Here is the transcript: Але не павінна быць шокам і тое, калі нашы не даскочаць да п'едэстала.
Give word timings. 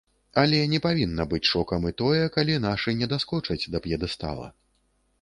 Але 0.43 0.61
не 0.71 0.79
павінна 0.85 1.25
быць 1.33 1.43
шокам 1.51 1.87
і 1.91 1.93
тое, 2.03 2.23
калі 2.39 2.57
нашы 2.67 2.97
не 3.05 3.13
даскочаць 3.15 3.63
да 3.75 3.85
п'едэстала. 3.89 4.53